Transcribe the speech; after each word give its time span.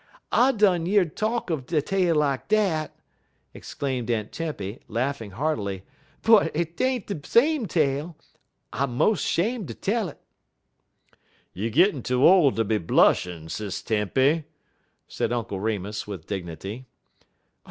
"I 0.31 0.51
done 0.51 0.87
year 0.87 1.05
talk 1.05 1.49
uv 1.49 1.71
a 1.71 1.79
tale 1.79 2.15
like 2.15 2.47
dat," 2.47 2.91
exclaimed 3.53 4.09
Aunt 4.09 4.31
Tempy, 4.31 4.79
laughing 4.87 5.29
heartily, 5.29 5.83
"but 6.23 6.51
't 6.55 6.81
ain't 6.83 7.05
de 7.05 7.27
same 7.29 7.67
tale. 7.67 8.17
I 8.73 8.87
mos' 8.87 9.21
'shame' 9.21 9.67
ter 9.67 9.75
tell 9.75 10.09
it." 10.09 10.19
"You 11.53 11.69
gittin' 11.69 12.01
too 12.01 12.25
ole 12.27 12.51
ter 12.51 12.63
be 12.63 12.79
blushin', 12.79 13.47
Sis 13.49 13.83
Tempy," 13.83 14.45
said 15.07 15.31
Uncle 15.31 15.59
Remus 15.59 16.07
with 16.07 16.25
dignity. 16.25 16.87